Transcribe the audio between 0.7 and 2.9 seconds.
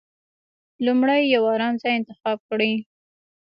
لومړی يو ارام ځای انتخاب کړئ.